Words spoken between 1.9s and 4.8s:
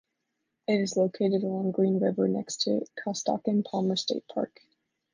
River next to the Kanaskat-Palmer State Park.